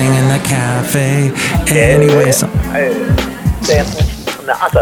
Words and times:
sing 0.00 0.14
in 0.14 0.28
the 0.28 0.40
cafe. 0.48 1.30
Anyway, 1.68 2.32
so- 2.32 2.48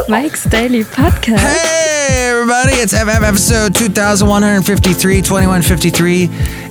Mike's 0.09 0.45
Daily 0.45 0.85
Podcast. 0.85 1.39
Hey, 1.41 2.31
everybody, 2.31 2.75
it's 2.75 2.93
FF 2.93 3.23
episode 3.25 3.75
2153, 3.75 5.21
2153, 5.21 6.25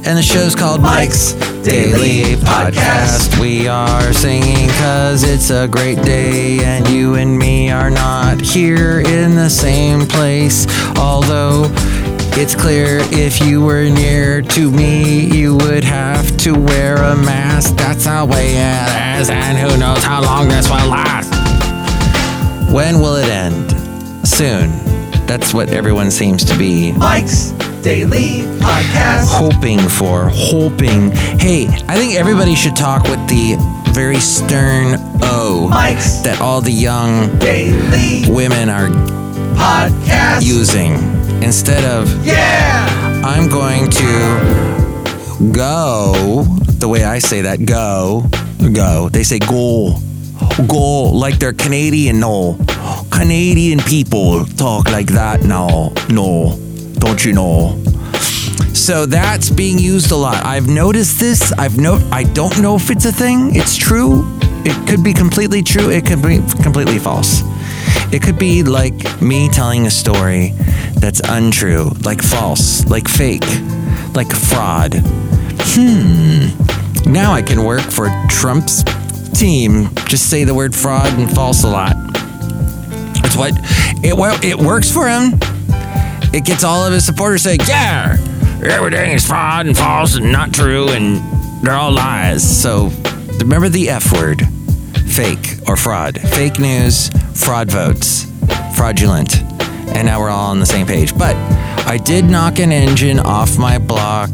and 0.05 0.17
the 0.17 0.21
show's 0.23 0.55
called 0.55 0.81
Mike's 0.81 1.33
Daily 1.63 2.35
Podcast. 2.41 3.37
We 3.41 3.67
are 3.67 4.13
singing 4.13 4.67
because 4.67 5.23
it's 5.23 5.49
a 5.49 5.67
great 5.67 6.01
day, 6.03 6.63
and 6.63 6.87
you 6.87 7.15
and 7.15 7.37
me 7.37 7.69
are 7.69 7.89
not 7.89 8.39
here 8.39 9.01
in 9.01 9.35
the 9.35 9.49
same 9.49 10.07
place. 10.07 10.65
Although 10.97 11.65
it's 12.39 12.55
clear 12.55 12.99
if 13.11 13.41
you 13.41 13.61
were 13.61 13.89
near 13.89 14.41
to 14.41 14.71
me, 14.71 15.25
you 15.25 15.55
would 15.55 15.83
have 15.83 16.35
to 16.37 16.53
wear 16.53 16.95
a 16.97 17.15
mask. 17.15 17.75
That's 17.77 18.05
the 18.05 18.25
way 18.29 18.53
it 18.55 19.19
is, 19.21 19.29
and 19.29 19.57
who 19.57 19.77
knows 19.77 20.03
how 20.03 20.23
long 20.23 20.47
this 20.47 20.69
will 20.69 20.87
last. 20.87 21.31
When 22.71 22.99
will 22.99 23.15
it 23.15 23.27
end? 23.27 23.71
Soon. 24.27 24.69
That's 25.25 25.53
what 25.53 25.69
everyone 25.69 26.09
seems 26.11 26.45
to 26.45 26.57
be 26.57 26.93
Mike's 26.93 27.51
Daily 27.81 28.41
Podcast. 28.59 29.25
hoping 29.27 29.79
for. 29.89 30.29
Hoping. 30.31 31.11
Hey, 31.11 31.67
I 31.87 31.97
think 31.97 32.15
everybody 32.15 32.55
should 32.55 32.75
talk 32.75 33.03
with 33.03 33.19
the 33.27 33.55
very 33.93 34.19
stern 34.19 34.97
O 35.23 35.67
Mike's 35.69 36.19
that 36.21 36.39
all 36.39 36.61
the 36.61 36.71
young 36.71 37.37
Daily 37.39 38.31
women 38.31 38.69
are 38.69 38.87
Podcast. 39.57 40.43
using. 40.45 41.16
Instead 41.41 41.83
of, 41.85 42.25
Yeah! 42.25 43.21
I'm 43.23 43.49
going 43.49 43.89
to 43.89 45.51
go, 45.51 46.43
the 46.79 46.87
way 46.87 47.03
I 47.03 47.19
say 47.19 47.41
that, 47.41 47.65
go, 47.65 48.25
go. 48.73 49.09
They 49.09 49.23
say 49.23 49.39
go, 49.39 49.97
go, 50.67 51.03
like 51.11 51.39
they're 51.39 51.53
Canadian, 51.53 52.19
no. 52.19 52.57
Canadian 53.11 53.79
people 53.79 54.45
talk 54.45 54.89
like 54.91 55.07
that 55.07 55.43
now, 55.43 55.93
no. 56.09 56.57
Don't 56.99 57.23
you 57.23 57.33
know? 57.33 57.81
So 58.73 59.05
that's 59.05 59.49
being 59.49 59.77
used 59.79 60.11
a 60.11 60.15
lot. 60.15 60.45
I've 60.45 60.67
noticed 60.67 61.19
this. 61.19 61.51
I've 61.53 61.77
no 61.77 61.95
I 62.11 62.23
don't 62.23 62.61
know 62.61 62.75
if 62.75 62.89
it's 62.89 63.05
a 63.05 63.11
thing. 63.11 63.55
It's 63.55 63.75
true. 63.75 64.23
It 64.63 64.87
could 64.87 65.03
be 65.03 65.13
completely 65.13 65.61
true. 65.61 65.89
It 65.89 66.05
could 66.05 66.21
be 66.21 66.37
completely 66.63 66.99
false. 66.99 67.41
It 68.13 68.21
could 68.21 68.39
be 68.39 68.63
like 68.63 69.21
me 69.21 69.49
telling 69.49 69.87
a 69.87 69.91
story 69.91 70.53
that's 70.99 71.21
untrue, 71.21 71.91
like 72.03 72.21
false, 72.21 72.85
like 72.85 73.07
fake, 73.07 73.45
like 74.15 74.31
fraud. 74.31 74.93
Hmm. 74.95 76.47
Now 77.11 77.33
I 77.33 77.41
can 77.41 77.63
work 77.63 77.81
for 77.81 78.09
Trump's 78.29 78.83
team. 79.37 79.89
Just 80.07 80.29
say 80.29 80.43
the 80.43 80.53
word 80.53 80.75
fraud 80.75 81.13
and 81.17 81.29
false 81.33 81.63
a 81.63 81.67
lot. 81.67 81.95
It's 83.23 83.35
what 83.35 83.53
it 84.03 84.15
well, 84.17 84.37
it 84.43 84.57
works 84.57 84.91
for 84.91 85.07
him. 85.07 85.39
It 86.33 86.43
gets 86.45 86.63
all 86.63 86.85
of 86.85 86.93
his 86.93 87.05
supporters 87.05 87.43
saying, 87.43 87.59
"Yeah, 87.67 88.17
everything 88.63 89.11
is 89.11 89.25
fraud 89.25 89.67
and 89.67 89.77
false 89.77 90.15
and 90.15 90.31
not 90.31 90.53
true 90.53 90.89
and 90.89 91.21
they're 91.63 91.75
all 91.75 91.91
lies." 91.91 92.43
So 92.43 92.91
remember 93.39 93.69
the 93.69 93.89
F 93.89 94.11
word, 94.13 94.47
fake 95.07 95.57
or 95.67 95.77
fraud, 95.77 96.19
fake 96.31 96.59
news, 96.59 97.09
fraud 97.33 97.71
votes, 97.71 98.25
fraudulent, 98.75 99.43
and 99.97 100.05
now 100.05 100.19
we're 100.19 100.29
all 100.29 100.51
on 100.51 100.59
the 100.59 100.65
same 100.65 100.85
page. 100.85 101.17
But 101.17 101.35
I 101.87 101.97
did 101.97 102.25
knock 102.25 102.59
an 102.59 102.71
engine 102.71 103.19
off 103.19 103.57
my 103.57 103.79
block, 103.79 104.29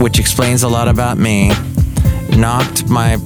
which 0.00 0.18
explains 0.18 0.62
a 0.62 0.68
lot 0.68 0.88
about 0.88 1.18
me. 1.18 1.52
Knocked 2.30 2.88
my 2.88 3.18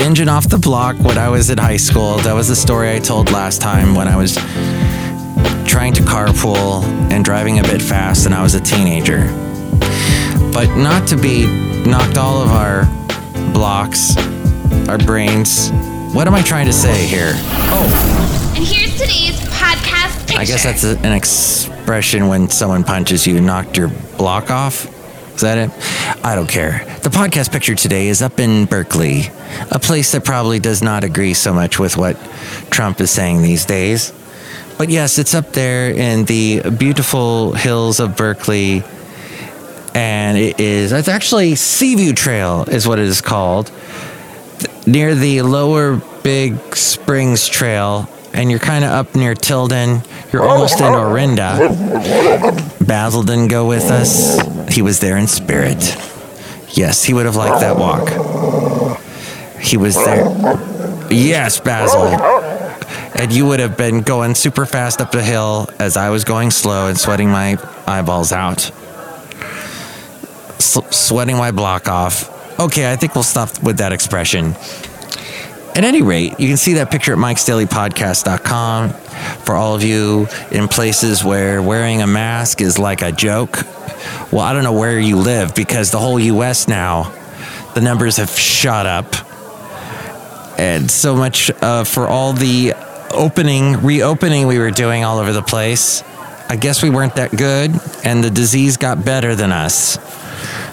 engine 0.00 0.28
off 0.28 0.48
the 0.48 0.58
block 0.58 0.98
when 0.98 1.16
I 1.16 1.28
was 1.28 1.48
in 1.48 1.58
high 1.58 1.76
school. 1.76 2.16
That 2.18 2.32
was 2.32 2.48
the 2.48 2.56
story 2.56 2.90
I 2.90 2.98
told 2.98 3.30
last 3.30 3.62
time 3.62 3.94
when 3.94 4.08
I 4.08 4.16
was 4.16 4.34
trying 5.64 5.92
to 5.92 6.02
carpool 6.02 6.82
and 7.12 7.24
driving 7.24 7.60
a 7.60 7.62
bit 7.62 7.80
fast 7.80 8.26
and 8.26 8.34
I 8.34 8.42
was 8.42 8.54
a 8.54 8.60
teenager. 8.60 9.28
But 10.52 10.74
not 10.74 11.06
to 11.08 11.16
be 11.16 11.46
knocked 11.86 12.18
all 12.18 12.42
of 12.42 12.50
our 12.50 12.84
blocks, 13.52 14.16
our 14.88 14.98
brains. 14.98 15.70
What 16.12 16.26
am 16.26 16.34
I 16.34 16.42
trying 16.42 16.66
to 16.66 16.72
say 16.72 17.06
here? 17.06 17.34
Here's 17.34 18.15
today's 19.06 19.38
podcast 19.50 20.26
picture. 20.26 20.40
I 20.40 20.44
guess 20.44 20.64
that's 20.64 20.84
a, 20.84 20.98
an 20.98 21.12
expression 21.12 22.26
when 22.26 22.48
someone 22.48 22.82
punches 22.82 23.26
you, 23.26 23.40
knocked 23.40 23.76
your 23.76 23.88
block 24.18 24.50
off. 24.50 24.92
Is 25.34 25.42
that 25.42 25.58
it? 25.58 26.24
I 26.24 26.34
don't 26.34 26.48
care. 26.48 26.84
The 27.02 27.10
podcast 27.10 27.52
picture 27.52 27.74
today 27.74 28.08
is 28.08 28.22
up 28.22 28.40
in 28.40 28.64
Berkeley, 28.64 29.24
a 29.70 29.78
place 29.78 30.12
that 30.12 30.24
probably 30.24 30.58
does 30.58 30.82
not 30.82 31.04
agree 31.04 31.34
so 31.34 31.52
much 31.54 31.78
with 31.78 31.96
what 31.96 32.16
Trump 32.70 33.00
is 33.00 33.10
saying 33.10 33.42
these 33.42 33.64
days. 33.64 34.12
But 34.78 34.88
yes, 34.90 35.18
it's 35.18 35.34
up 35.34 35.52
there 35.52 35.90
in 35.90 36.24
the 36.24 36.70
beautiful 36.70 37.52
hills 37.52 38.00
of 38.00 38.16
Berkeley. 38.16 38.82
And 39.94 40.36
it 40.36 40.58
is, 40.60 40.92
it's 40.92 41.08
actually 41.08 41.54
Seaview 41.54 42.12
Trail, 42.12 42.64
is 42.68 42.86
what 42.86 42.98
it 42.98 43.06
is 43.06 43.20
called, 43.20 43.70
near 44.86 45.14
the 45.14 45.42
lower 45.42 45.96
Big 46.22 46.76
Springs 46.76 47.46
Trail. 47.46 48.08
And 48.36 48.50
you're 48.50 48.60
kind 48.60 48.84
of 48.84 48.90
up 48.90 49.14
near 49.16 49.34
Tilden. 49.34 50.02
You're 50.32 50.46
almost 50.46 50.78
in 50.78 50.92
Orinda. 50.92 51.56
Basil 52.86 53.22
didn't 53.22 53.48
go 53.48 53.66
with 53.66 53.84
us. 53.90 54.38
He 54.74 54.82
was 54.82 55.00
there 55.00 55.16
in 55.16 55.26
spirit. 55.26 55.96
Yes, 56.70 57.02
he 57.02 57.14
would 57.14 57.24
have 57.24 57.36
liked 57.36 57.60
that 57.60 57.76
walk. 57.78 58.08
He 59.58 59.76
was 59.78 59.94
there. 59.96 60.26
Yes, 61.10 61.58
Basil. 61.60 62.02
And 63.18 63.32
you 63.32 63.46
would 63.46 63.60
have 63.60 63.78
been 63.78 64.02
going 64.02 64.34
super 64.34 64.66
fast 64.66 65.00
up 65.00 65.10
the 65.12 65.22
hill 65.22 65.68
as 65.78 65.96
I 65.96 66.10
was 66.10 66.24
going 66.24 66.50
slow 66.50 66.88
and 66.88 66.98
sweating 66.98 67.30
my 67.30 67.56
eyeballs 67.86 68.32
out. 68.32 68.70
S- 70.58 70.78
sweating 70.90 71.38
my 71.38 71.50
block 71.52 71.88
off. 71.88 72.30
Okay, 72.60 72.90
I 72.92 72.96
think 72.96 73.14
we'll 73.14 73.24
stop 73.24 73.62
with 73.62 73.78
that 73.78 73.92
expression. 73.92 74.54
At 75.76 75.84
any 75.84 76.00
rate, 76.00 76.40
you 76.40 76.48
can 76.48 76.56
see 76.56 76.72
that 76.74 76.90
picture 76.90 77.12
at 77.12 77.18
mikesdailypodcast.com 77.18 78.88
for 79.44 79.54
all 79.54 79.74
of 79.74 79.82
you 79.82 80.26
in 80.50 80.68
places 80.68 81.22
where 81.22 81.60
wearing 81.60 82.00
a 82.00 82.06
mask 82.06 82.62
is 82.62 82.78
like 82.78 83.02
a 83.02 83.12
joke. 83.12 83.58
Well, 84.32 84.40
I 84.40 84.54
don't 84.54 84.64
know 84.64 84.72
where 84.72 84.98
you 84.98 85.18
live 85.18 85.54
because 85.54 85.90
the 85.90 85.98
whole 85.98 86.18
US 86.18 86.66
now, 86.66 87.12
the 87.74 87.82
numbers 87.82 88.16
have 88.16 88.30
shot 88.30 88.86
up. 88.86 89.16
And 90.58 90.90
so 90.90 91.14
much 91.14 91.50
uh, 91.60 91.84
for 91.84 92.08
all 92.08 92.32
the 92.32 92.72
opening, 93.10 93.82
reopening 93.82 94.46
we 94.46 94.58
were 94.58 94.70
doing 94.70 95.04
all 95.04 95.18
over 95.18 95.34
the 95.34 95.42
place. 95.42 96.02
I 96.48 96.56
guess 96.56 96.82
we 96.82 96.88
weren't 96.88 97.16
that 97.16 97.36
good, 97.36 97.78
and 98.02 98.24
the 98.24 98.30
disease 98.30 98.78
got 98.78 99.04
better 99.04 99.34
than 99.34 99.52
us. 99.52 99.98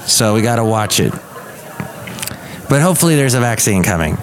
So 0.10 0.34
we 0.34 0.42
got 0.42 0.56
to 0.56 0.64
watch 0.64 1.02
it. 1.02 1.12
But 2.70 2.82
hopefully, 2.82 3.18
there's 3.18 3.34
a 3.34 3.42
vaccine 3.42 3.84
coming. 3.84 4.18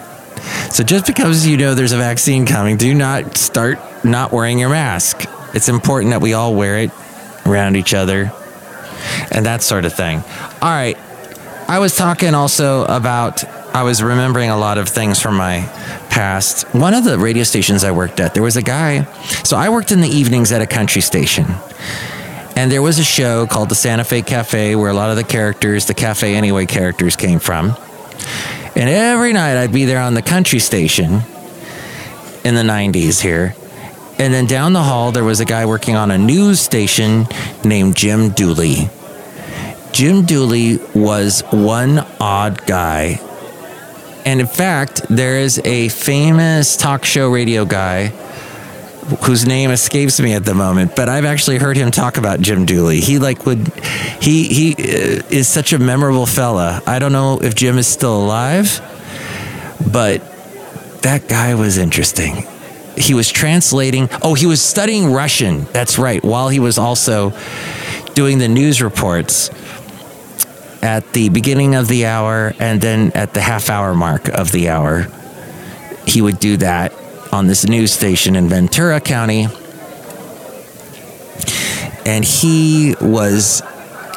So 0.70 0.84
just 0.84 1.06
because 1.06 1.46
you 1.46 1.56
know 1.56 1.74
there's 1.74 1.92
a 1.92 1.98
vaccine 1.98 2.46
coming, 2.46 2.76
do 2.76 2.94
not 2.94 3.36
start 3.36 3.78
not 4.04 4.32
wearing 4.32 4.58
your 4.58 4.68
mask. 4.68 5.24
It's 5.52 5.68
important 5.68 6.12
that 6.12 6.20
we 6.20 6.32
all 6.32 6.54
wear 6.54 6.78
it 6.78 6.90
around 7.44 7.76
each 7.76 7.92
other 7.92 8.32
and 9.32 9.46
that 9.46 9.62
sort 9.62 9.84
of 9.84 9.92
thing. 9.92 10.18
All 10.62 10.70
right. 10.70 10.96
I 11.68 11.78
was 11.78 11.96
talking 11.96 12.34
also 12.34 12.84
about, 12.84 13.44
I 13.74 13.82
was 13.82 14.02
remembering 14.02 14.50
a 14.50 14.56
lot 14.56 14.78
of 14.78 14.88
things 14.88 15.20
from 15.20 15.36
my 15.36 15.60
past. 16.10 16.62
One 16.74 16.94
of 16.94 17.04
the 17.04 17.18
radio 17.18 17.44
stations 17.44 17.84
I 17.84 17.92
worked 17.92 18.20
at, 18.20 18.34
there 18.34 18.42
was 18.42 18.56
a 18.56 18.62
guy. 18.62 19.04
So 19.44 19.56
I 19.56 19.68
worked 19.68 19.92
in 19.92 20.00
the 20.00 20.08
evenings 20.08 20.52
at 20.52 20.62
a 20.62 20.66
country 20.66 21.00
station. 21.00 21.46
And 22.56 22.70
there 22.70 22.82
was 22.82 22.98
a 22.98 23.04
show 23.04 23.46
called 23.46 23.68
the 23.68 23.74
Santa 23.74 24.04
Fe 24.04 24.22
Cafe 24.22 24.74
where 24.76 24.90
a 24.90 24.94
lot 24.94 25.10
of 25.10 25.16
the 25.16 25.24
characters, 25.24 25.86
the 25.86 25.94
Cafe 25.94 26.34
Anyway 26.34 26.66
characters, 26.66 27.16
came 27.16 27.38
from. 27.38 27.76
And 28.80 28.88
every 28.88 29.34
night 29.34 29.58
I'd 29.58 29.74
be 29.74 29.84
there 29.84 30.00
on 30.00 30.14
the 30.14 30.22
country 30.22 30.58
station 30.58 31.20
in 32.44 32.54
the 32.54 32.62
90s 32.62 33.20
here. 33.20 33.54
And 34.18 34.32
then 34.32 34.46
down 34.46 34.72
the 34.72 34.82
hall, 34.82 35.12
there 35.12 35.22
was 35.22 35.38
a 35.38 35.44
guy 35.44 35.66
working 35.66 35.96
on 35.96 36.10
a 36.10 36.16
news 36.16 36.60
station 36.60 37.26
named 37.62 37.94
Jim 37.94 38.30
Dooley. 38.30 38.88
Jim 39.92 40.24
Dooley 40.24 40.78
was 40.94 41.42
one 41.50 41.98
odd 42.18 42.66
guy. 42.66 43.20
And 44.24 44.40
in 44.40 44.46
fact, 44.46 45.02
there 45.10 45.36
is 45.36 45.60
a 45.66 45.90
famous 45.90 46.78
talk 46.78 47.04
show 47.04 47.30
radio 47.30 47.66
guy 47.66 48.14
whose 49.24 49.46
name 49.46 49.70
escapes 49.70 50.20
me 50.20 50.34
at 50.34 50.44
the 50.44 50.54
moment, 50.54 50.94
but 50.94 51.08
I've 51.08 51.24
actually 51.24 51.58
heard 51.58 51.76
him 51.76 51.90
talk 51.90 52.16
about 52.16 52.40
Jim 52.40 52.64
Dooley. 52.64 53.00
He 53.00 53.18
like 53.18 53.46
would 53.46 53.68
he 54.20 54.44
he 54.44 54.72
uh, 54.72 55.22
is 55.30 55.48
such 55.48 55.72
a 55.72 55.78
memorable 55.78 56.26
fella. 56.26 56.82
I 56.86 56.98
don't 56.98 57.12
know 57.12 57.38
if 57.40 57.54
Jim 57.54 57.78
is 57.78 57.86
still 57.86 58.16
alive, 58.16 58.80
but 59.90 60.22
that 61.02 61.28
guy 61.28 61.54
was 61.54 61.78
interesting. 61.78 62.46
He 62.96 63.14
was 63.14 63.30
translating. 63.30 64.08
Oh, 64.22 64.34
he 64.34 64.46
was 64.46 64.60
studying 64.62 65.12
Russian. 65.12 65.64
That's 65.72 65.98
right. 65.98 66.22
While 66.22 66.48
he 66.48 66.60
was 66.60 66.76
also 66.76 67.32
doing 68.14 68.38
the 68.38 68.48
news 68.48 68.82
reports. 68.82 69.50
at 70.82 71.12
the 71.12 71.28
beginning 71.28 71.74
of 71.74 71.88
the 71.88 72.06
hour 72.06 72.54
and 72.58 72.80
then 72.80 73.12
at 73.14 73.34
the 73.34 73.40
half 73.40 73.68
hour 73.68 73.94
mark 73.94 74.28
of 74.28 74.50
the 74.50 74.70
hour. 74.70 75.06
He 76.06 76.22
would 76.22 76.38
do 76.40 76.56
that 76.56 76.92
on 77.32 77.46
this 77.46 77.66
news 77.66 77.92
station 77.92 78.36
in 78.36 78.48
Ventura 78.48 79.00
County. 79.00 79.46
And 82.04 82.24
he 82.24 82.94
was 83.00 83.62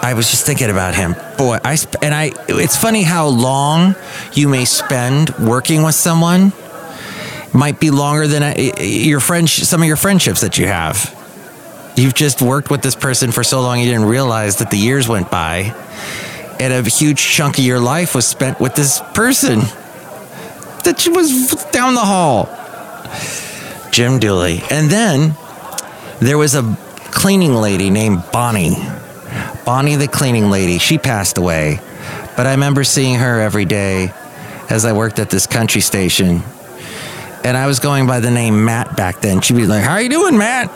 I 0.02 0.16
was 0.16 0.30
just 0.30 0.46
thinking 0.46 0.70
about 0.70 0.96
him. 0.96 1.16
Boy, 1.38 1.60
I 1.64 1.78
and 2.02 2.14
I 2.14 2.32
it's 2.50 2.76
funny 2.76 3.04
how 3.04 3.28
long 3.28 3.96
you 4.34 4.50
may 4.50 4.66
spend 4.66 5.30
working 5.40 5.84
with 5.84 5.96
someone 5.96 6.52
might 7.54 7.80
be 7.80 7.92
longer 7.92 8.28
than 8.28 8.44
uh, 8.44 8.54
a, 8.56 8.86
your 8.86 9.20
friends 9.20 9.52
some 9.52 9.82
of 9.82 9.88
your 9.88 9.98
friendships 9.98 10.42
that 10.42 10.58
you 10.58 10.68
have. 10.68 11.20
You've 11.96 12.16
just 12.16 12.42
worked 12.42 12.72
with 12.72 12.82
this 12.82 12.96
person 12.96 13.32
for 13.32 13.44
so 13.44 13.62
long 13.62 13.80
you 13.80 13.86
didn't 13.86 14.06
realize 14.06 14.58
that 14.58 14.72
the 14.72 14.78
years 14.78 15.08
went 15.08 15.30
by 15.30 15.74
and 16.60 16.74
a 16.74 16.90
huge 16.90 17.22
chunk 17.22 17.58
of 17.58 17.64
your 17.64 17.80
life 17.80 18.16
was 18.16 18.28
spent 18.28 18.60
with 18.60 18.76
this 18.76 19.02
person 19.14 19.60
that 20.84 21.08
was 21.12 21.66
down 21.72 21.94
the 21.94 22.02
hall. 22.02 22.50
Jim 23.94 24.18
Dooley. 24.18 24.64
And 24.72 24.90
then 24.90 25.36
there 26.20 26.40
was 26.40 26.56
a 26.56 26.78
cleaning 27.12 27.54
lady 27.54 27.92
named 27.92 28.24
Bonnie. 28.34 28.76
Bonnie, 29.66 29.96
the 29.96 30.08
cleaning 30.08 30.50
lady. 30.50 30.80
She 30.80 30.98
passed 30.98 31.38
away. 31.38 31.80
But 32.36 32.48
I 32.48 32.52
remember 32.52 32.84
seeing 32.84 33.20
her 33.20 33.40
every 33.40 33.66
day 33.66 34.12
as 34.68 34.84
I 34.84 34.94
worked 34.94 35.20
at 35.20 35.30
this 35.30 35.46
country 35.46 35.80
station. 35.80 36.42
And 37.44 37.56
I 37.56 37.68
was 37.68 37.80
going 37.80 38.08
by 38.08 38.20
the 38.20 38.32
name 38.32 38.66
Matt 38.66 38.98
back 38.98 39.22
then. 39.22 39.42
She'd 39.42 39.58
be 39.58 39.68
like, 39.68 39.84
How 39.84 39.94
are 39.94 40.02
you 40.02 40.10
doing, 40.10 40.40
Matt? 40.40 40.72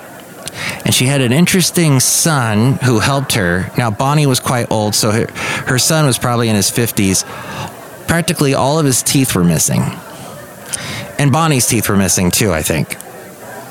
And 0.86 0.94
she 0.94 1.06
had 1.06 1.22
an 1.22 1.34
interesting 1.34 2.00
son 2.00 2.74
who 2.84 3.00
helped 3.00 3.34
her. 3.34 3.72
Now, 3.78 3.90
Bonnie 3.90 4.28
was 4.28 4.40
quite 4.40 4.72
old, 4.72 4.94
so 4.94 5.12
her, 5.12 5.28
her 5.66 5.80
son 5.80 6.06
was 6.06 6.20
probably 6.20 6.50
in 6.50 6.56
his 6.56 6.70
50s. 6.70 7.26
Practically 8.08 8.54
all 8.54 8.78
of 8.78 8.86
his 8.86 9.02
teeth 9.02 9.34
were 9.34 9.44
missing. 9.44 9.82
And 11.18 11.32
Bonnie's 11.32 11.66
teeth 11.66 11.90
were 11.90 11.98
missing 11.98 12.30
too, 12.30 12.54
I 12.54 12.62
think. 12.62 12.96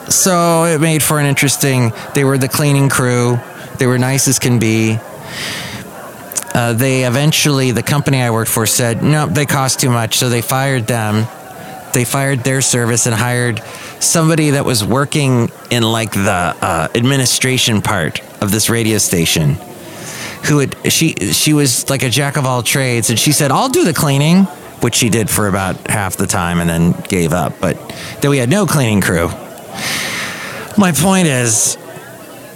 So 0.09 0.65
it 0.65 0.81
made 0.81 1.03
for 1.03 1.19
an 1.19 1.27
interesting. 1.27 1.93
They 2.15 2.25
were 2.25 2.39
the 2.39 2.49
cleaning 2.49 2.89
crew. 2.89 3.39
They 3.79 3.87
were 3.87 3.99
nice 3.99 4.29
as 4.29 4.39
can 4.39 4.59
be. 4.59 4.99
Uh, 6.55 6.73
they 6.73 7.05
eventually, 7.05 7.73
the 7.73 7.83
company 7.83 8.23
I 8.23 8.31
worked 8.31 8.51
for 8.51 8.67
said, 8.67 9.03
no, 9.03 9.27
they 9.27 9.45
cost 9.45 9.81
too 9.81 9.91
much. 9.91 10.17
So 10.17 10.29
they 10.29 10.43
fired 10.43 10.87
them. 10.87 11.27
They 11.93 12.05
fired 12.05 12.41
their 12.45 12.61
service 12.61 13.07
and 13.07 13.15
hired 13.15 13.63
somebody 14.01 14.51
that 14.51 14.65
was 14.65 14.85
working 14.85 15.51
in 15.71 15.83
like 15.83 16.13
the 16.13 16.57
uh, 16.61 16.89
administration 16.95 17.83
part 17.83 18.21
of 18.43 18.51
this 18.51 18.71
radio 18.71 18.99
station. 18.99 19.57
Who 20.49 20.61
had 20.61 20.93
she? 20.93 21.15
She 21.15 21.53
was 21.55 21.91
like 21.91 22.03
a 22.03 22.11
jack 22.11 22.37
of 22.37 22.45
all 22.45 22.63
trades, 22.63 23.11
and 23.11 23.19
she 23.19 23.33
said, 23.33 23.51
"I'll 23.51 23.71
do 23.71 23.85
the 23.85 23.95
cleaning," 23.95 24.45
which 24.81 24.95
she 24.95 25.09
did 25.09 25.29
for 25.29 25.49
about 25.49 25.91
half 25.91 26.17
the 26.17 26.27
time, 26.27 26.61
and 26.61 26.69
then 26.69 26.93
gave 27.09 27.33
up. 27.33 27.55
But 27.61 27.77
then 28.21 28.31
we 28.31 28.39
had 28.39 28.49
no 28.49 28.67
cleaning 28.67 29.01
crew. 29.01 29.31
My 30.79 30.93
point 30.93 31.27
is, 31.27 31.79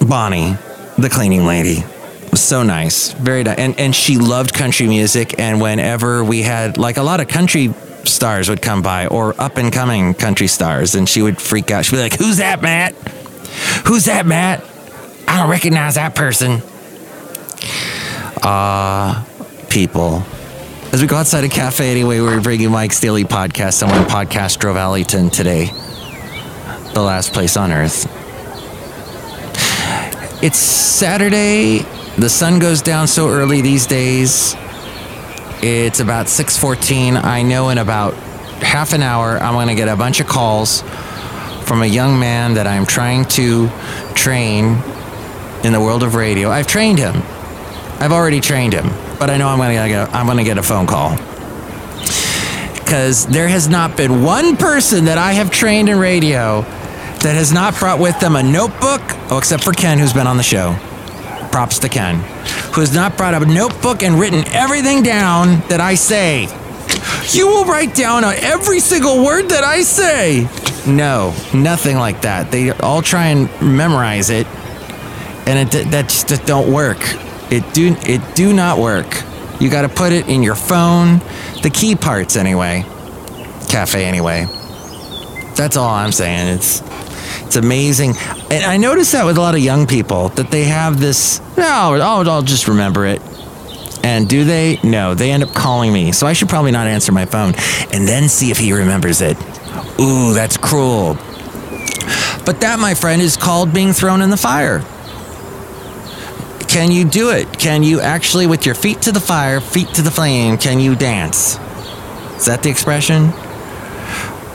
Bonnie, 0.07 0.55
the 0.99 1.09
cleaning 1.09 1.47
lady, 1.47 1.85
was 2.31 2.43
so 2.43 2.63
nice, 2.63 3.13
very 3.13 3.43
nice, 3.43 3.59
and 3.59 3.79
and 3.81 3.95
she 3.97 4.19
loved 4.19 4.53
country 4.53 4.87
music. 4.87 5.39
And 5.39 5.61
whenever 5.61 6.23
we 6.23 6.43
had 6.43 6.77
like 6.77 6.99
a 6.99 7.03
lot 7.03 7.21
of 7.21 7.29
country 7.29 7.73
stars 8.05 8.49
would 8.49 8.61
come 8.63 8.83
by 8.83 9.07
or 9.07 9.35
up 9.41 9.57
and 9.57 9.73
coming 9.73 10.15
country 10.15 10.47
stars, 10.49 10.95
and 10.95 11.09
she 11.09 11.23
would 11.23 11.41
freak 11.41 11.71
out. 11.71 11.87
She'd 11.87 11.97
be 11.97 12.03
like, 12.03 12.17
"Who's 12.17 12.37
that, 12.37 12.61
Matt? 12.61 12.95
Who's 13.87 14.05
that, 14.05 14.27
Matt? 14.27 14.65
I 15.27 15.39
don't 15.39 15.51
recognize 15.51 15.95
that 15.95 16.15
person." 16.15 16.63
Ah, 18.43 19.27
people. 19.71 20.23
As 20.93 21.01
we 21.01 21.07
go 21.07 21.17
outside 21.17 21.45
a 21.45 21.49
cafe 21.49 21.91
anyway, 21.91 22.21
we're 22.21 22.41
bringing 22.41 22.71
Mike's 22.71 23.01
Daily 23.01 23.25
Podcast. 23.25 23.75
Someone 23.75 24.05
podcast 24.05 24.59
drove 24.59 24.77
Alleyton 24.77 25.31
today, 25.31 25.71
the 26.95 27.03
last 27.03 27.33
place 27.33 27.57
on 27.57 27.73
earth. 27.73 28.07
It's 30.43 30.59
Saturday. 30.59 31.81
The 32.17 32.29
sun 32.29 32.59
goes 32.59 32.83
down 32.83 33.07
so 33.07 33.29
early 33.29 33.61
these 33.61 33.87
days. 33.87 34.55
It's 35.63 36.01
about 36.01 36.27
6:14. 36.27 37.17
I 37.17 37.43
know 37.43 37.69
in 37.69 37.79
about 37.79 38.15
half 38.63 38.93
an 38.93 39.03
hour 39.03 39.39
I'm 39.39 39.55
going 39.55 39.69
to 39.69 39.75
get 39.75 39.89
a 39.89 39.97
bunch 39.97 40.21
of 40.21 40.27
calls 40.27 40.83
from 41.65 41.83
a 41.83 41.87
young 41.87 42.19
man 42.19 42.55
that 42.55 42.67
I'm 42.67 42.87
trying 42.87 43.25
to 43.37 43.71
train 44.15 44.83
in 45.63 45.73
the 45.73 45.81
world 45.81 46.03
of 46.03 46.15
radio. 46.15 46.51
I've 46.51 46.67
trained 46.67 46.99
him. 46.99 47.17
I've 48.01 48.13
already 48.13 48.41
trained 48.41 48.73
him, 48.73 48.89
but 49.19 49.29
I 49.29 49.37
know 49.37 49.49
I'm 49.49 49.59
going 49.59 49.77
to 49.77 49.89
get 49.89 50.15
I'm 50.15 50.27
going 50.27 50.39
to 50.39 50.45
get 50.45 50.59
a 50.59 50.63
phone 50.63 50.87
call. 50.87 51.19
Cuz 52.91 53.27
there 53.27 53.47
has 53.47 53.69
not 53.69 53.97
been 53.97 54.25
one 54.25 54.57
person 54.57 55.05
that 55.05 55.17
I 55.17 55.35
have 55.35 55.53
trained 55.53 55.89
in 55.89 55.97
radio 55.97 56.63
that 57.23 57.37
has 57.37 57.53
not 57.53 57.79
brought 57.79 58.01
with 58.01 58.19
them 58.19 58.35
a 58.35 58.43
notebook, 58.43 59.01
oh 59.31 59.39
except 59.39 59.63
for 59.63 59.73
Ken 59.73 59.97
who's 59.97 60.13
been 60.13 60.27
on 60.27 60.37
the 60.37 60.43
show. 60.43 60.75
Props 61.53 61.79
to 61.79 61.89
Ken, 61.89 62.17
who 62.75 62.81
has 62.81 62.93
not 62.93 63.17
brought 63.17 63.41
a 63.41 63.47
notebook 63.47 64.03
and 64.03 64.19
written 64.19 64.45
everything 64.49 65.05
down 65.05 65.61
that 65.69 65.81
I 65.81 65.95
say. 65.95 66.49
You 67.31 67.47
will 67.47 67.65
write 67.65 67.95
down 67.95 68.25
every 68.25 68.81
single 68.81 69.25
word 69.25 69.51
that 69.51 69.63
I 69.63 69.83
say. 69.83 70.49
No, 70.85 71.33
nothing 71.55 71.97
like 71.97 72.23
that. 72.23 72.51
They 72.51 72.73
all 72.73 73.03
try 73.03 73.27
and 73.27 73.49
memorize 73.63 74.31
it, 74.31 74.49
and 75.47 75.73
it 75.73 75.91
that 75.93 76.09
just 76.09 76.45
don't 76.45 76.73
work. 76.73 76.99
It 77.53 77.73
do 77.73 77.95
it 78.03 78.35
do 78.35 78.53
not 78.53 78.79
work. 78.79 79.23
You 79.61 79.69
got 79.69 79.83
to 79.83 79.89
put 79.89 80.13
it 80.13 80.27
in 80.29 80.43
your 80.43 80.55
phone, 80.55 81.19
the 81.63 81.71
key 81.73 81.95
parts 81.95 82.37
anyway. 82.37 82.85
Cafe 83.69 84.05
anyway. 84.05 84.47
That's 85.55 85.77
all 85.77 85.91
I'm 85.91 86.13
saying. 86.13 86.49
It's 86.55 86.83
it's 87.45 87.57
amazing. 87.57 88.15
And 88.51 88.65
I 88.65 88.77
notice 88.77 89.13
that 89.13 89.27
with 89.27 89.37
a 89.37 89.41
lot 89.41 89.55
of 89.55 89.61
young 89.61 89.87
people 89.87 90.29
that 90.31 90.51
they 90.51 90.65
have 90.65 91.01
this, 91.01 91.41
no, 91.57 91.95
I'll, 92.01 92.29
I'll 92.31 92.43
just 92.43 92.69
remember 92.69 93.07
it. 93.07 93.21
And 94.03 94.29
do 94.29 94.45
they? 94.45 94.79
No, 94.83 95.15
they 95.15 95.31
end 95.31 95.43
up 95.43 95.53
calling 95.53 95.93
me. 95.93 96.13
So 96.13 96.27
I 96.27 96.33
should 96.33 96.49
probably 96.49 96.71
not 96.71 96.87
answer 96.87 97.13
my 97.13 97.27
phone 97.27 97.55
and 97.93 98.09
then 98.09 98.29
see 98.29 98.51
if 98.51 98.59
he 98.59 98.73
remembers 98.73 99.21
it. 99.21 99.37
Ooh, 100.01 100.33
that's 100.33 100.57
cruel. 100.57 101.15
But 102.47 102.61
that, 102.61 102.79
my 102.81 102.95
friend, 102.95 103.21
is 103.21 103.37
called 103.37 103.75
being 103.75 103.93
thrown 103.93 104.23
in 104.23 104.31
the 104.31 104.37
fire. 104.37 104.83
Can 106.71 106.93
you 106.93 107.05
do 107.05 107.31
it? 107.31 107.59
Can 107.59 107.83
you 107.83 108.01
actually, 108.01 108.47
with 108.47 108.65
your 108.65 108.77
feet 108.77 109.03
to 109.03 109.11
the 109.11 109.19
fire, 109.19 109.61
feet 109.61 109.89
to 109.95 110.03
the 110.03 110.11
flame, 110.13 110.57
can 110.57 110.79
you 110.79 110.95
dance? 110.95 111.59
Is 112.37 112.47
that 112.47 112.63
the 112.63 112.71
expression? 112.71 113.33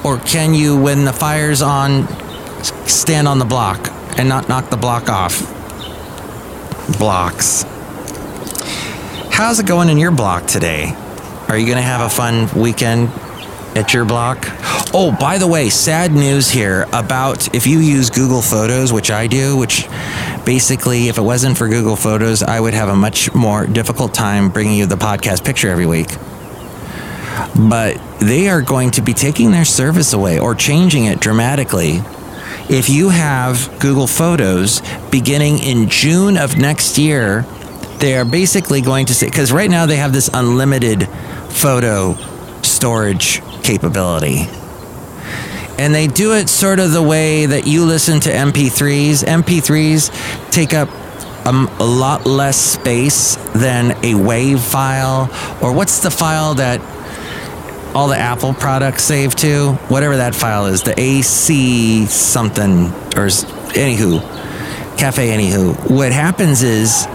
Or 0.01 0.17
can 0.19 0.53
you, 0.53 0.81
when 0.81 1.03
the 1.03 1.12
fire's 1.12 1.62
on, 1.62 2.07
stand 2.88 3.27
on 3.27 3.38
the 3.38 3.43
block 3.43 3.89
and 4.17 4.29
not 4.29 4.48
knock 4.48 4.69
the 4.69 4.77
block 4.77 5.10
off? 5.10 5.41
Blocks. 6.98 7.63
How's 9.29 9.60
it 9.60 9.65
going 9.65 9.89
in 9.89 9.98
your 9.98 10.12
block 10.12 10.45
today? 10.45 10.93
Are 11.50 11.57
you 11.57 11.65
going 11.65 11.75
to 11.75 11.84
have 11.84 12.00
a 12.00 12.10
fun 12.10 12.48
weekend 12.57 13.10
at 13.75 13.93
your 13.93 14.05
block? 14.05 14.38
Oh, 14.93 15.13
by 15.19 15.38
the 15.38 15.48
way, 15.48 15.67
sad 15.69 16.13
news 16.13 16.50
here 16.50 16.86
about 16.93 17.53
if 17.53 17.67
you 17.67 17.79
use 17.79 18.10
Google 18.10 18.41
Photos, 18.41 18.93
which 18.93 19.12
I 19.12 19.27
do, 19.27 19.57
which 19.57 19.89
basically, 20.46 21.08
if 21.08 21.18
it 21.18 21.22
wasn't 21.22 21.58
for 21.58 21.68
Google 21.68 21.96
Photos, 21.96 22.44
I 22.44 22.60
would 22.60 22.74
have 22.74 22.90
a 22.90 22.96
much 22.96 23.34
more 23.34 23.66
difficult 23.66 24.14
time 24.14 24.50
bringing 24.50 24.78
you 24.78 24.86
the 24.86 24.96
podcast 24.96 25.44
picture 25.44 25.70
every 25.70 25.86
week. 25.86 26.10
But 27.58 28.00
they 28.20 28.48
are 28.50 28.62
going 28.62 28.92
to 28.92 29.02
be 29.02 29.14
taking 29.14 29.52
their 29.52 29.66
service 29.66 30.14
away 30.14 30.40
or 30.40 30.56
changing 30.56 31.06
it 31.06 31.20
dramatically. 31.20 32.02
If 32.70 32.90
you 32.90 33.10
have 33.10 33.80
Google 33.80 34.08
Photos 34.08 34.82
beginning 35.12 35.60
in 35.60 35.90
June 35.90 36.38
of 36.38 36.58
next 36.58 36.98
year, 36.98 37.46
they 38.00 38.16
are 38.18 38.25
basically 38.25 38.82
going 38.82 39.06
to 39.08 39.14
say, 39.14 39.28
because 39.28 39.52
right 39.52 39.70
now 39.70 39.86
they 39.86 39.98
have 39.98 40.14
this 40.14 40.30
unlimited 40.34 41.08
photo 41.50 42.16
storage 42.62 43.42
capability. 43.64 44.48
And 45.77 45.94
they 45.94 46.08
do 46.08 46.34
it 46.34 46.48
sort 46.48 46.79
of 46.79 46.91
the 46.91 47.03
way 47.03 47.46
that 47.46 47.67
you 47.67 47.86
listen 47.86 48.20
to 48.22 48.29
MP3s. 48.29 49.24
MP3s 49.24 50.51
take 50.51 50.74
up 50.74 50.89
um, 51.46 51.67
a 51.79 51.86
lot 51.86 52.25
less 52.25 52.58
space 52.58 53.36
than 53.53 53.91
a 53.91 54.13
WAV 54.13 54.60
file, 54.60 55.29
or 55.62 55.74
what's 55.74 56.00
the 56.00 56.10
file 56.10 56.55
that 56.55 56.82
all 57.96 58.08
the 58.08 58.17
Apple 58.17 58.53
products 58.53 59.03
save 59.03 59.36
to? 59.36 59.74
Whatever 59.89 60.17
that 60.17 60.34
file 60.34 60.65
is, 60.65 60.84
the 60.84 61.00
AC 61.00 62.08
something, 62.08 62.88
or 63.15 63.27
anywho, 63.75 64.22
cafe 64.98 65.29
anywho. 65.29 65.91
What 65.91 66.12
happens 66.12 66.63
is 66.63 67.05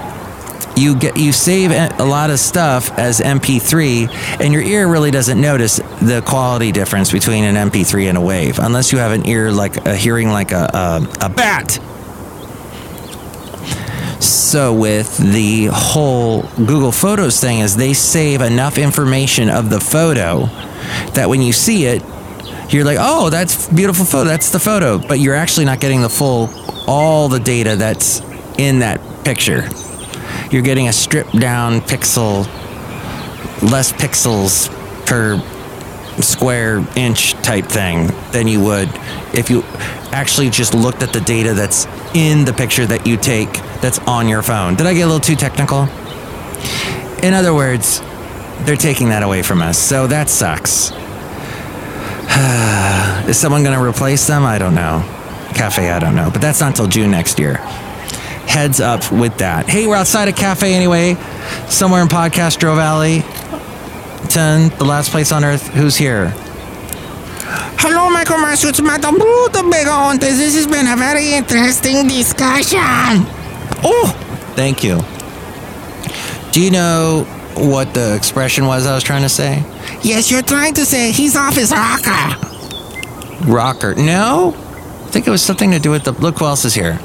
you 0.81 0.97
get 0.97 1.17
you 1.17 1.33
save 1.33 1.71
a 1.71 2.05
lot 2.05 2.31
of 2.31 2.39
stuff 2.39 2.91
as 2.99 3.21
MP3, 3.21 4.41
and 4.41 4.53
your 4.53 4.63
ear 4.63 4.89
really 4.89 5.11
doesn't 5.11 5.41
notice 5.41 5.77
the 5.77 6.23
quality 6.27 6.73
difference 6.73 7.13
between 7.13 7.45
an 7.45 7.71
MP3 7.71 8.09
and 8.09 8.19
a 8.19 8.21
wave, 8.21 8.59
unless 8.59 8.93
you 8.93 8.99
have 8.99 9.13
an 9.13 9.27
ear 9.27 9.53
like 9.53 9.77
a 9.87 9.95
hearing 9.95 10.29
like 10.29 10.53
a 10.53 10.71
a, 10.73 11.27
a 11.27 11.29
bat. 11.29 11.79
So 14.21 14.75
with 14.75 15.17
the 15.17 15.67
whole 15.73 16.43
Google 16.57 16.93
Photos 16.93 17.41
thing 17.41 17.61
is 17.61 17.77
they 17.77 17.95
save 17.95 18.41
enough 18.41 18.79
information 18.79 19.49
of 19.49 19.71
the 19.71 19.81
photo 19.81 20.47
that 21.15 21.29
when 21.29 21.41
you 21.41 21.53
see 21.53 21.87
it, 21.87 22.03
you're 22.69 22.85
like, 22.85 22.99
"Oh, 23.01 23.31
that's 23.31 23.69
beautiful 23.69 24.05
photo. 24.05 24.29
That's 24.29 24.51
the 24.51 24.59
photo." 24.59 24.99
But 24.99 25.21
you're 25.21 25.35
actually 25.35 25.67
not 25.67 25.81
getting 25.81 26.03
the 26.03 26.09
full 26.09 26.51
all 26.87 27.29
the 27.29 27.41
data 27.41 27.77
that's 27.77 28.21
in 28.59 28.81
that 28.81 29.01
picture. 29.25 29.69
You're 30.51 30.63
getting 30.63 30.89
a 30.89 30.93
stripped 30.93 31.39
down 31.39 31.81
pixel 31.81 32.47
less 33.63 33.93
pixels 33.93 34.69
per 35.07 35.39
square 36.23 36.85
inch 36.97 37.35
type 37.35 37.67
thing 37.67 38.09
than 38.33 38.49
you 38.49 38.63
would 38.63 38.89
if 39.33 39.51
you 39.51 39.63
actually 40.13 40.51
just 40.51 40.75
looked 40.75 41.03
at 41.03 41.13
the 41.13 41.21
data 41.21 41.55
that's 41.55 41.87
in 42.15 42.45
the 42.45 42.53
picture 42.53 42.87
that 42.87 43.07
you 43.07 43.17
take 43.17 43.53
that's 43.81 43.99
on 44.01 44.29
your 44.29 44.43
phone. 44.43 44.75
Did 44.75 44.87
I 44.87 44.95
get 44.95 45.03
a 45.03 45.07
little 45.07 45.21
too 45.21 45.37
technical? 45.37 45.85
In 47.23 47.35
other 47.35 47.55
words, 47.55 48.01
they're 48.65 48.77
taking 48.77 49.11
that 49.11 49.23
away 49.23 49.43
from 49.43 49.63
us. 49.63 49.79
So 49.79 50.07
that 50.09 50.29
sucks. 50.29 50.91
Is 53.29 53.39
someone 53.39 53.63
going 53.63 53.79
to 53.79 53.83
replace 53.83 54.27
them? 54.27 54.45
I 54.45 54.59
don't 54.59 54.75
know. 54.75 55.05
Cafe, 55.55 55.91
I 55.91 55.99
don't 55.99 56.17
know. 56.17 56.31
But 56.31 56.41
that's 56.41 56.61
not 56.61 56.69
until 56.69 56.87
June 56.87 57.11
next 57.11 57.39
year. 57.39 57.61
Heads 58.51 58.81
up 58.81 59.13
with 59.13 59.39
that. 59.39 59.69
Hey, 59.69 59.87
we're 59.87 59.95
outside 59.95 60.27
a 60.27 60.33
cafe 60.33 60.75
anyway, 60.75 61.15
somewhere 61.69 62.03
in 62.03 62.09
Podcastro 62.09 62.75
Valley. 62.75 63.23
10, 64.29 64.77
the 64.77 64.85
last 64.85 65.13
place 65.13 65.31
on 65.31 65.45
earth. 65.45 65.69
Who's 65.69 65.97
here? 65.97 66.35
Hello, 67.79 68.11
Michael 68.11 68.39
Massuts, 68.39 68.85
Madam 68.85 69.15
Bruto 69.15 69.71
Begontes. 69.71 70.37
This 70.37 70.57
has 70.57 70.67
been 70.67 70.89
a 70.89 70.97
very 70.97 71.33
interesting 71.33 72.09
discussion. 72.09 73.25
Oh, 73.85 74.13
thank 74.57 74.83
you. 74.83 74.99
Do 76.51 76.61
you 76.61 76.73
know 76.73 77.23
what 77.55 77.95
the 77.95 78.17
expression 78.17 78.67
was 78.67 78.85
I 78.85 78.97
was 78.97 79.05
trying 79.05 79.23
to 79.23 79.29
say? 79.29 79.65
Yes, 80.03 80.29
you're 80.29 80.43
trying 80.43 80.75
to 80.75 80.85
say 80.85 81.13
he's 81.13 81.37
off 81.37 81.55
his 81.55 81.71
rocker. 81.71 82.37
Rocker. 83.47 83.95
No? 83.95 84.55
I 84.57 85.11
think 85.13 85.29
it 85.29 85.31
was 85.31 85.41
something 85.41 85.71
to 85.71 85.79
do 85.79 85.93
with 85.93 86.03
the. 86.03 86.13
Look 86.13 86.39
who 86.39 86.47
else 86.47 86.65
is 86.65 86.75
here. 86.75 86.99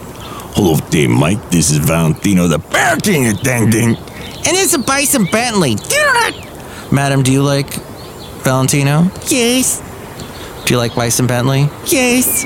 Hello 0.55 0.75
there, 0.89 1.09
Mike. 1.09 1.50
This 1.50 1.69
is 1.69 1.77
Valentino, 1.77 2.47
the 2.47 2.59
Bear 2.59 2.91
parking 2.91 3.27
attendant. 3.27 3.97
And 4.00 4.55
it's 4.55 4.74
a 4.74 4.79
Bison 4.79 5.25
Bentley. 5.25 5.75
Madam, 6.91 7.24
do 7.24 7.31
you 7.31 7.43
like 7.43 7.74
Valentino? 8.43 9.09
Yes, 9.27 9.81
Do 10.65 10.74
you 10.74 10.77
like 10.77 10.95
Bison 10.95 11.27
Bentley? 11.27 11.69
yes. 11.85 12.45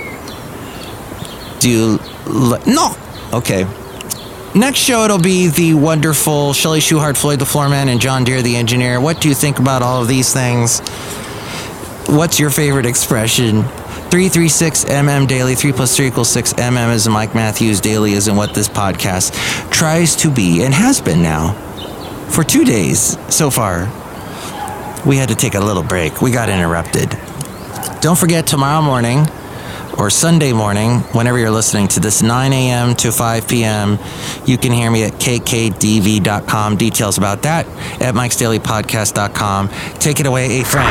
Do 1.60 1.70
you. 1.70 2.00
Li- 2.26 2.60
no! 2.66 2.96
Okay. 3.34 3.66
Next 4.56 4.80
show, 4.80 5.04
it'll 5.04 5.20
be 5.20 5.48
the 5.48 5.74
wonderful 5.74 6.54
Shelley 6.54 6.80
Shuhart, 6.80 7.18
Floyd 7.18 7.40
the 7.40 7.46
Floorman, 7.46 7.88
and 7.90 8.00
John 8.02 8.24
Deere 8.24 8.42
the 8.42 8.56
engineer. 8.56 9.00
What 9.02 9.20
do 9.22 9.28
you 9.30 9.36
think 9.36 9.60
about 9.60 9.82
all 9.82 10.02
of 10.02 10.08
these 10.08 10.34
things? 10.34 10.80
What's 12.08 12.40
your 12.40 12.50
favorite 12.50 12.86
expression? 12.86 13.64
336 14.10 14.86
MM 14.86 15.28
daily, 15.28 15.54
3 15.54 15.72
plus 15.72 15.96
3 15.96 16.08
equals 16.08 16.30
6 16.30 16.54
MM 16.54 16.92
is 16.92 17.08
Mike 17.08 17.36
Matthews 17.36 17.80
daily, 17.80 18.14
isn't 18.14 18.36
what 18.36 18.56
this 18.56 18.68
podcast 18.68 19.34
tries 19.70 20.16
to 20.16 20.32
be 20.32 20.64
and 20.64 20.74
has 20.74 21.00
been 21.00 21.22
now 21.22 21.54
for 22.32 22.44
two 22.44 22.66
days 22.66 23.18
so 23.34 23.52
far. 23.52 23.82
We 25.06 25.18
had 25.18 25.30
to 25.30 25.36
take 25.36 25.54
a 25.54 25.60
little 25.60 25.84
break. 25.84 26.24
We 26.24 26.32
got 26.32 26.50
interrupted. 26.50 27.16
Don't 28.02 28.18
forget 28.18 28.48
tomorrow 28.48 28.82
morning 28.82 29.28
or 30.00 30.10
Sunday 30.10 30.54
morning, 30.54 31.00
whenever 31.12 31.38
you're 31.38 31.52
listening 31.52 31.90
to 31.90 32.00
this, 32.00 32.22
9 32.22 32.54
a.m. 32.54 32.96
to 32.96 33.12
5 33.12 33.46
p.m., 33.48 34.00
you 34.46 34.58
can 34.58 34.72
hear 34.72 34.90
me 34.90 35.04
at 35.04 35.12
kkdv.com. 35.14 36.78
Details 36.78 37.18
about 37.18 37.42
that 37.44 37.68
at 38.02 38.16
mikesdailypodcast.com. 38.16 39.70
Take 40.00 40.20
it 40.22 40.26
away, 40.26 40.62
a 40.62 40.66
friend. 40.66 40.88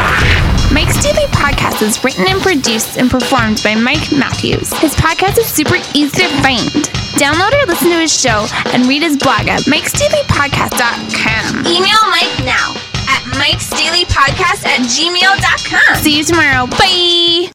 Mike's 0.72 1.02
Daily 1.02 1.24
Podcast 1.32 1.80
is 1.80 2.04
written 2.04 2.26
and 2.28 2.42
produced 2.42 2.98
and 2.98 3.10
performed 3.10 3.62
by 3.64 3.74
Mike 3.74 4.12
Matthews. 4.12 4.70
His 4.78 4.94
podcast 4.94 5.38
is 5.38 5.46
super 5.46 5.76
easy 5.94 6.10
to 6.10 6.28
find. 6.42 6.68
Download 7.16 7.52
or 7.62 7.66
listen 7.66 7.88
to 7.88 8.00
his 8.00 8.12
show 8.12 8.46
and 8.66 8.84
read 8.86 9.00
his 9.02 9.16
blog 9.16 9.48
at 9.48 9.62
mikesdailypodcast.com. 9.62 11.66
Email 11.66 12.02
Mike 12.10 12.44
now 12.44 12.74
at 13.08 13.22
mikesdailypodcast 13.40 14.66
at 14.66 14.80
gmail.com. 14.84 15.96
See 16.02 16.18
you 16.18 16.24
tomorrow. 16.24 16.66
Bye. 16.66 17.50